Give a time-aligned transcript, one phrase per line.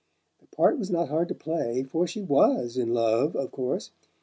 [0.39, 3.91] The part was not hard to play, for she WAS in love, of course.